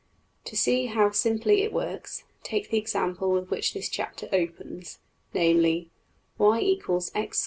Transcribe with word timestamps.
''To 0.45 0.57
see 0.57 0.87
how 0.87 1.11
simply 1.11 1.61
it 1.61 1.71
works, 1.71 2.23
take 2.41 2.71
the 2.71 2.79
example 2.79 3.29
with 3.31 3.51
which 3.51 3.75
this 3.75 3.87
chapter 3.87 4.27
opens, 4.33 4.97
namely 5.31 5.91
\[ 6.15 6.37
y 6.39 6.59
= 6.59 6.59
x^2 6.63 6.81
4x 6.85 7.11
+ 7.33 7.33
7. 7.33 7.33